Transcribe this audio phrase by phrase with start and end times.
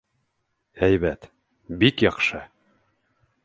[0.83, 1.29] —Һәйбәт,
[1.85, 2.43] бик яҡшы.